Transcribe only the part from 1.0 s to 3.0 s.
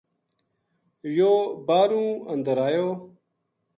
یوہ باہرُو اندر آیو